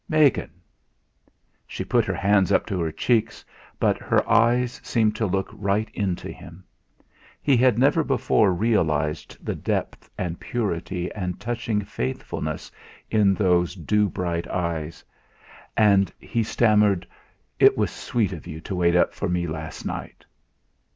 "Megan!" 0.09 0.49
She 1.67 1.83
put 1.85 2.05
her 2.05 2.15
hands 2.15 2.51
up 2.51 2.65
to 2.65 2.81
her 2.81 2.91
cheeks, 2.91 3.45
but 3.79 3.99
her 3.99 4.27
eyes 4.27 4.81
seemed 4.83 5.15
to 5.17 5.27
look 5.27 5.47
right 5.53 5.91
into 5.93 6.31
him. 6.31 6.63
He 7.39 7.55
had 7.55 7.77
never 7.77 8.03
before 8.03 8.51
realised 8.51 9.37
the 9.45 9.53
depth 9.53 10.09
and 10.17 10.39
purity 10.39 11.11
and 11.13 11.39
touching 11.39 11.81
faithfulness 11.83 12.71
in 13.11 13.35
those 13.35 13.75
dew 13.75 14.09
bright 14.09 14.47
eyes, 14.47 15.05
and 15.77 16.11
he 16.19 16.41
stammered: 16.41 17.05
"It 17.59 17.77
was 17.77 17.91
sweet 17.91 18.33
of 18.33 18.47
you 18.47 18.59
to 18.61 18.75
wait 18.75 18.95
up 18.95 19.13
for 19.13 19.29
me 19.29 19.45
last 19.45 19.85
night." 19.85 20.25